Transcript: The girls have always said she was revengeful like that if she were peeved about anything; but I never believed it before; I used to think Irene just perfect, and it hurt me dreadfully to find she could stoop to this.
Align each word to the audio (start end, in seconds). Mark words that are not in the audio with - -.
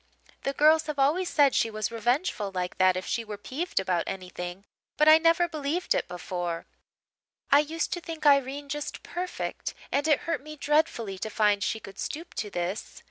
The 0.41 0.53
girls 0.53 0.87
have 0.87 0.97
always 0.97 1.29
said 1.29 1.53
she 1.53 1.69
was 1.69 1.91
revengeful 1.91 2.51
like 2.53 2.79
that 2.79 2.97
if 2.97 3.05
she 3.05 3.23
were 3.23 3.37
peeved 3.37 3.79
about 3.79 4.05
anything; 4.07 4.65
but 4.97 5.07
I 5.07 5.19
never 5.19 5.47
believed 5.47 5.93
it 5.93 6.07
before; 6.07 6.65
I 7.51 7.59
used 7.59 7.93
to 7.93 8.01
think 8.01 8.25
Irene 8.25 8.67
just 8.67 9.03
perfect, 9.03 9.75
and 9.91 10.07
it 10.07 10.21
hurt 10.21 10.41
me 10.41 10.55
dreadfully 10.55 11.19
to 11.19 11.29
find 11.29 11.61
she 11.63 11.79
could 11.79 11.99
stoop 11.99 12.33
to 12.37 12.49
this. 12.49 12.99